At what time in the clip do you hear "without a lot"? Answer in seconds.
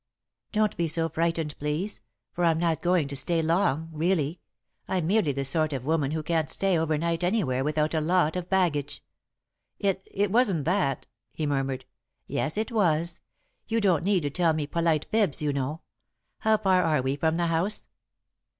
7.63-8.35